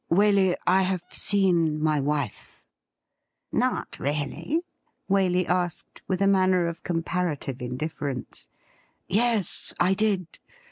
[0.09, 2.63] Waley, I have seen my wife
[3.51, 4.61] !''Not really.?'
[5.11, 8.47] Waley asked, with a manner of comparative indifference.'
[9.07, 10.39] Yes, I did